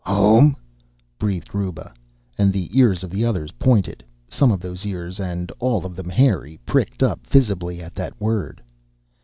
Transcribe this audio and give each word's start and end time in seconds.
"Home!" 0.03 0.57
breathed 1.19 1.53
Ruba, 1.53 1.93
and 2.35 2.51
the 2.51 2.75
ears 2.75 3.03
of 3.03 3.11
the 3.11 3.23
others 3.23 3.51
pointed, 3.59 4.03
some 4.27 4.51
of 4.51 4.59
those 4.59 4.83
ears, 4.83 5.19
and 5.19 5.51
all 5.59 5.85
of 5.85 5.95
them 5.95 6.09
hairy 6.09 6.57
pricked 6.65 7.03
up 7.03 7.19
visibly 7.27 7.83
at 7.83 7.93
that 7.93 8.19
word. 8.19 8.63